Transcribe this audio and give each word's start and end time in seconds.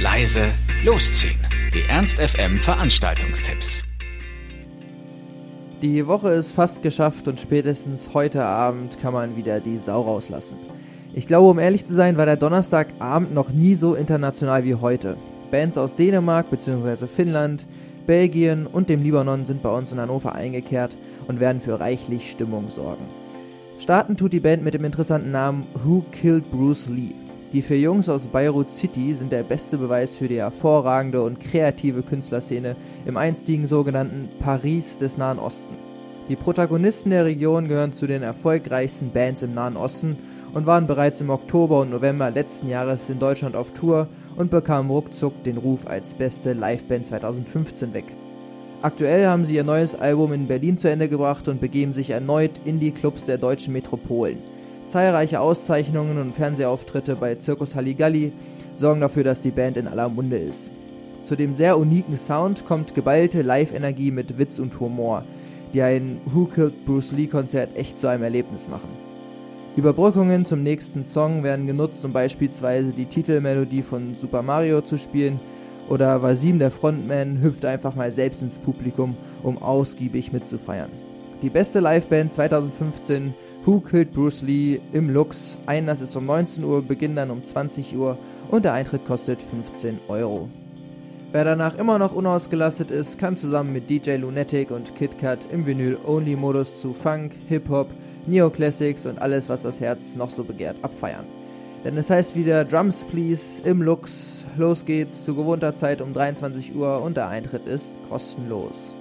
leise, 0.00 0.52
losziehen. 0.84 1.40
Die 1.74 1.82
Ernst 1.88 2.18
FM 2.20 2.58
Veranstaltungstipps. 2.58 3.82
Die 5.82 6.06
Woche 6.06 6.30
ist 6.34 6.52
fast 6.52 6.84
geschafft 6.84 7.26
und 7.26 7.40
spätestens 7.40 8.10
heute 8.14 8.44
Abend 8.44 9.00
kann 9.00 9.12
man 9.12 9.36
wieder 9.36 9.58
die 9.58 9.78
Sau 9.78 10.02
rauslassen. 10.02 10.56
Ich 11.14 11.26
glaube, 11.26 11.48
um 11.48 11.58
ehrlich 11.58 11.84
zu 11.84 11.94
sein, 11.94 12.16
war 12.16 12.26
der 12.26 12.36
Donnerstagabend 12.36 13.34
noch 13.34 13.48
nie 13.48 13.74
so 13.74 13.94
international 13.94 14.64
wie 14.64 14.76
heute. 14.76 15.16
Bands 15.50 15.76
aus 15.76 15.96
Dänemark 15.96 16.48
bzw. 16.48 17.08
Finnland, 17.08 17.66
Belgien 18.06 18.68
und 18.68 18.88
dem 18.88 19.02
Libanon 19.02 19.46
sind 19.46 19.62
bei 19.62 19.70
uns 19.70 19.90
in 19.90 19.98
Hannover 19.98 20.32
eingekehrt 20.32 20.96
und 21.26 21.40
werden 21.40 21.60
für 21.60 21.80
reichlich 21.80 22.30
Stimmung 22.30 22.68
sorgen. 22.68 23.04
Starten 23.80 24.16
tut 24.16 24.32
die 24.32 24.40
Band 24.40 24.62
mit 24.62 24.74
dem 24.74 24.84
interessanten 24.84 25.32
Namen 25.32 25.66
Who 25.84 26.04
Killed 26.12 26.48
Bruce 26.52 26.86
Lee. 26.88 27.14
Die 27.54 27.62
vier 27.62 27.80
Jungs 27.80 28.10
aus 28.10 28.26
Beirut 28.26 28.70
City 28.70 29.14
sind 29.14 29.32
der 29.32 29.42
beste 29.42 29.78
Beweis 29.78 30.14
für 30.14 30.28
die 30.28 30.36
hervorragende 30.36 31.22
und 31.22 31.40
kreative 31.40 32.02
Künstlerszene 32.02 32.76
im 33.06 33.16
einstigen 33.16 33.66
sogenannten 33.66 34.28
Paris 34.38 34.98
des 34.98 35.16
Nahen 35.16 35.38
Osten. 35.38 35.74
Die 36.28 36.36
Protagonisten 36.36 37.08
der 37.08 37.24
Region 37.24 37.66
gehören 37.66 37.94
zu 37.94 38.06
den 38.06 38.22
erfolgreichsten 38.22 39.12
Bands 39.12 39.40
im 39.40 39.54
Nahen 39.54 39.78
Osten 39.78 40.18
und 40.52 40.66
waren 40.66 40.86
bereits 40.86 41.22
im 41.22 41.30
Oktober 41.30 41.80
und 41.80 41.90
November 41.90 42.30
letzten 42.30 42.68
Jahres 42.68 43.08
in 43.08 43.18
Deutschland 43.18 43.56
auf 43.56 43.72
Tour 43.72 44.08
und 44.36 44.50
bekamen 44.50 44.90
ruckzuck 44.90 45.42
den 45.42 45.56
Ruf 45.56 45.86
als 45.86 46.12
beste 46.12 46.52
Liveband 46.52 47.06
2015 47.06 47.94
weg. 47.94 48.04
Aktuell 48.82 49.24
haben 49.26 49.46
sie 49.46 49.54
ihr 49.54 49.64
neues 49.64 49.94
Album 49.94 50.34
in 50.34 50.48
Berlin 50.48 50.76
zu 50.76 50.90
Ende 50.90 51.08
gebracht 51.08 51.48
und 51.48 51.62
begeben 51.62 51.94
sich 51.94 52.10
erneut 52.10 52.60
in 52.66 52.78
die 52.78 52.90
Clubs 52.90 53.24
der 53.24 53.38
deutschen 53.38 53.72
Metropolen. 53.72 54.57
Zahlreiche 54.88 55.40
Auszeichnungen 55.40 56.18
und 56.18 56.34
Fernsehauftritte 56.34 57.14
bei 57.14 57.36
Circus 57.38 57.74
Halligalli 57.74 58.32
sorgen 58.76 59.00
dafür, 59.00 59.22
dass 59.22 59.42
die 59.42 59.50
Band 59.50 59.76
in 59.76 59.86
aller 59.86 60.08
Munde 60.08 60.38
ist. 60.38 60.70
Zu 61.24 61.36
dem 61.36 61.54
sehr 61.54 61.78
uniken 61.78 62.18
Sound 62.18 62.64
kommt 62.66 62.94
geballte 62.94 63.42
Live-Energie 63.42 64.10
mit 64.10 64.38
Witz 64.38 64.58
und 64.58 64.80
Humor, 64.80 65.24
die 65.74 65.82
ein 65.82 66.22
Who 66.24 66.46
Killed 66.46 66.86
Bruce 66.86 67.12
Lee 67.12 67.26
Konzert 67.26 67.76
echt 67.76 67.98
zu 67.98 68.06
einem 68.06 68.22
Erlebnis 68.22 68.66
machen. 68.66 68.88
Überbrückungen 69.76 70.46
zum 70.46 70.62
nächsten 70.62 71.04
Song 71.04 71.42
werden 71.42 71.66
genutzt, 71.66 72.02
um 72.04 72.12
beispielsweise 72.12 72.92
die 72.92 73.04
Titelmelodie 73.04 73.82
von 73.82 74.14
Super 74.14 74.42
Mario 74.42 74.80
zu 74.80 74.96
spielen, 74.96 75.38
oder 75.90 76.22
Vasim, 76.22 76.58
der 76.58 76.70
Frontman, 76.70 77.42
hüpft 77.42 77.64
einfach 77.64 77.94
mal 77.94 78.10
selbst 78.10 78.42
ins 78.42 78.58
Publikum, 78.58 79.14
um 79.42 79.62
ausgiebig 79.62 80.32
mitzufeiern. 80.32 80.90
Die 81.42 81.50
beste 81.50 81.80
Liveband 81.80 82.32
2015 82.32 83.34
Who 83.68 83.80
Killed 83.80 84.14
Bruce 84.14 84.40
Lee 84.40 84.80
im 84.94 85.10
Lux. 85.10 85.58
Einlass 85.66 86.00
ist 86.00 86.16
um 86.16 86.24
19 86.24 86.64
Uhr, 86.64 86.80
Beginn 86.80 87.14
dann 87.14 87.30
um 87.30 87.44
20 87.44 87.94
Uhr 87.98 88.16
und 88.50 88.64
der 88.64 88.72
Eintritt 88.72 89.06
kostet 89.06 89.42
15 89.42 89.98
Euro. 90.08 90.48
Wer 91.32 91.44
danach 91.44 91.76
immer 91.76 91.98
noch 91.98 92.14
unausgelastet 92.14 92.90
ist, 92.90 93.18
kann 93.18 93.36
zusammen 93.36 93.74
mit 93.74 93.90
DJ 93.90 94.12
Lunatic 94.12 94.70
und 94.70 94.96
KitKat 94.96 95.52
im 95.52 95.66
Vinyl-Only-Modus 95.66 96.80
zu 96.80 96.94
Funk, 96.94 97.32
Hip-Hop, 97.50 97.90
Neoclassics 98.26 99.04
und 99.04 99.20
alles, 99.20 99.50
was 99.50 99.64
das 99.64 99.80
Herz 99.80 100.16
noch 100.16 100.30
so 100.30 100.44
begehrt, 100.44 100.76
abfeiern. 100.80 101.26
Denn 101.84 101.98
es 101.98 102.08
heißt 102.08 102.36
wieder 102.36 102.64
Drums 102.64 103.04
Please 103.10 103.60
im 103.68 103.82
Lux. 103.82 104.44
Los 104.56 104.86
geht's 104.86 105.26
zu 105.26 105.34
gewohnter 105.34 105.76
Zeit 105.76 106.00
um 106.00 106.14
23 106.14 106.74
Uhr 106.74 107.02
und 107.02 107.18
der 107.18 107.28
Eintritt 107.28 107.66
ist 107.66 107.90
kostenlos. 108.08 108.94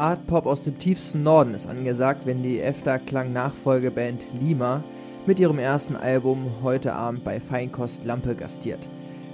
Art 0.00 0.26
Pop 0.26 0.46
aus 0.46 0.62
dem 0.64 0.78
tiefsten 0.78 1.22
Norden 1.22 1.52
ist 1.52 1.68
angesagt, 1.68 2.22
wenn 2.24 2.42
die 2.42 2.58
EFTA-Klang-Nachfolgeband 2.58 4.22
Lima 4.40 4.82
mit 5.26 5.38
ihrem 5.38 5.58
ersten 5.58 5.94
Album 5.94 6.46
heute 6.62 6.94
Abend 6.94 7.22
bei 7.22 7.38
Feinkost 7.38 8.06
Lampe 8.06 8.34
gastiert. 8.34 8.80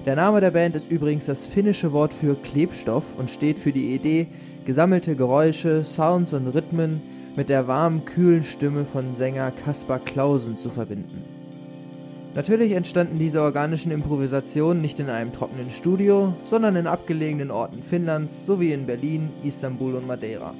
Der 0.07 0.17
Name 0.17 0.41
der 0.41 0.51
Band 0.51 0.75
ist 0.75 0.91
übrigens 0.91 1.27
das 1.27 1.47
finnische 1.47 1.93
Wort 1.93 2.13
für 2.13 2.35
Klebstoff 2.35 3.05
und 3.17 3.31
steht 3.31 3.61
für 3.61 3.71
die 3.71 3.95
Idee, 3.95 4.27
gesammelte 4.65 5.15
Geräusche, 5.15 5.85
Sounds 5.85 6.33
und 6.33 6.49
Rhythmen 6.49 7.01
mit 7.37 7.49
der 7.49 7.69
warmen, 7.69 8.05
kühlen 8.05 8.43
Stimme 8.43 8.87
von 8.87 9.15
Sänger 9.15 9.53
Kaspar 9.53 10.01
Clausen 10.01 10.59
zu 10.59 10.71
verbinden. 10.71 11.36
Natürlich 12.37 12.73
entstanden 12.73 13.19
diese 13.19 13.41
organischen 13.41 13.91
Improvisationen 13.91 14.83
nicht 14.83 15.01
in 15.01 15.09
einem 15.09 15.33
trockenen 15.33 15.71
Studio, 15.71 16.35
sondern 16.51 16.77
in 16.77 16.87
abgelegenen 16.87 17.51
Orten 17.51 17.83
Finnlands 17.83 18.45
sowie 18.45 18.75
in 18.75 18.85
Berlin, 18.85 19.31
Istanbul 19.43 19.95
und 19.95 20.07
Madeira. 20.07 20.53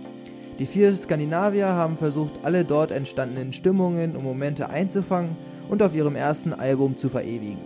Die 0.59 0.65
vier 0.65 0.97
Skandinavier 0.97 1.67
haben 1.67 1.99
versucht, 1.99 2.33
alle 2.45 2.65
dort 2.65 2.93
entstandenen 2.93 3.53
Stimmungen 3.53 4.17
und 4.17 4.25
Momente 4.25 4.71
einzufangen 4.71 5.37
und 5.69 5.83
auf 5.83 5.95
ihrem 5.95 6.17
ersten 6.17 6.55
Album 6.55 6.97
zu 6.97 7.11
verewigen. 7.11 7.59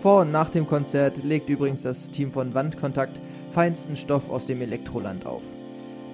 Vor 0.00 0.20
und 0.20 0.30
nach 0.30 0.50
dem 0.50 0.68
Konzert 0.68 1.24
legt 1.24 1.48
übrigens 1.48 1.82
das 1.82 2.12
Team 2.12 2.30
von 2.30 2.54
Wandkontakt 2.54 3.18
feinsten 3.50 3.96
Stoff 3.96 4.30
aus 4.30 4.46
dem 4.46 4.62
Elektroland 4.62 5.26
auf. 5.26 5.42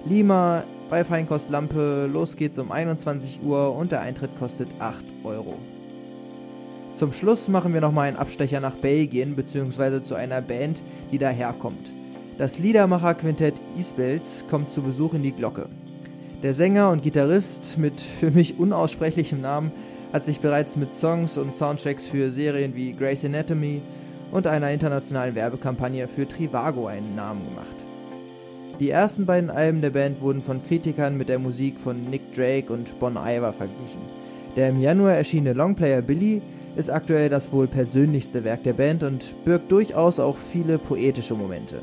Lima 0.03 0.63
bei 0.89 1.03
Feinkost 1.03 1.51
Lampe, 1.51 2.09
los 2.11 2.35
geht's 2.35 2.57
um 2.57 2.71
21 2.71 3.41
Uhr 3.43 3.75
und 3.75 3.91
der 3.91 4.01
Eintritt 4.01 4.31
kostet 4.39 4.69
8 4.79 5.03
Euro. 5.23 5.59
Zum 6.99 7.13
Schluss 7.13 7.47
machen 7.47 7.73
wir 7.73 7.79
nochmal 7.79 8.09
einen 8.09 8.17
Abstecher 8.17 8.59
nach 8.59 8.75
Belgien 8.75 9.37
bzw. 9.37 10.03
zu 10.03 10.15
einer 10.15 10.41
Band, 10.41 10.81
die 11.13 11.17
daherkommt. 11.17 11.89
Das 12.37 12.59
Liedermacher-Quintett 12.59 13.53
Isbels 13.77 14.43
kommt 14.49 14.73
zu 14.73 14.81
Besuch 14.81 15.13
in 15.13 15.23
die 15.23 15.31
Glocke. 15.31 15.69
Der 16.43 16.53
Sänger 16.53 16.89
und 16.89 17.01
Gitarrist 17.01 17.77
mit 17.77 18.01
für 18.01 18.31
mich 18.31 18.59
unaussprechlichem 18.59 19.39
Namen 19.39 19.71
hat 20.11 20.25
sich 20.25 20.41
bereits 20.41 20.75
mit 20.75 20.97
Songs 20.97 21.37
und 21.37 21.55
Soundtracks 21.55 22.05
für 22.05 22.31
Serien 22.31 22.75
wie 22.75 22.91
Grey's 22.91 23.23
Anatomy 23.23 23.81
und 24.33 24.45
einer 24.45 24.69
internationalen 24.69 25.35
Werbekampagne 25.35 26.09
für 26.09 26.27
Trivago 26.27 26.87
einen 26.87 27.15
Namen 27.15 27.45
gemacht. 27.45 27.67
Die 28.81 28.89
ersten 28.89 29.25
beiden 29.25 29.49
Alben 29.49 29.79
der 29.79 29.91
Band 29.91 30.19
wurden 30.19 30.41
von 30.41 30.61
Kritikern 30.67 31.17
mit 31.17 31.29
der 31.29 31.39
Musik 31.39 31.79
von 31.79 32.01
Nick 32.01 32.35
Drake 32.35 32.73
und 32.73 32.99
Bon 32.99 33.15
Iver 33.15 33.53
verglichen. 33.53 34.01
Der 34.57 34.67
im 34.67 34.81
Januar 34.81 35.13
erschienene 35.13 35.53
Longplayer 35.53 36.01
Billy 36.01 36.41
ist 36.75 36.89
aktuell 36.89 37.29
das 37.29 37.51
wohl 37.51 37.67
persönlichste 37.67 38.43
Werk 38.43 38.63
der 38.63 38.73
Band 38.73 39.03
und 39.03 39.45
birgt 39.45 39.71
durchaus 39.71 40.19
auch 40.19 40.37
viele 40.51 40.77
poetische 40.77 41.33
Momente. 41.33 41.81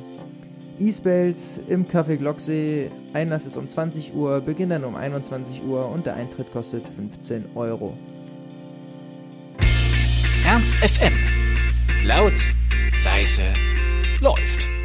E-Spells 0.79 1.61
im 1.69 1.87
Café 1.87 2.17
Glocksee, 2.17 2.91
Einlass 3.15 3.47
ist 3.47 3.57
um 3.57 3.69
20 3.69 4.15
Uhr, 4.15 4.41
Beginn 4.41 4.71
dann 4.71 4.85
um 4.85 4.95
21 4.95 5.63
Uhr 5.67 5.89
und 5.89 6.05
der 6.05 6.15
Eintritt 6.15 6.53
kostet 6.53 6.83
15 6.97 7.47
Euro. 7.55 7.95
Ernst 10.47 10.75
FM. 10.77 11.15
Laut, 12.05 12.35
leise, 13.05 13.43
läuft. 14.21 14.76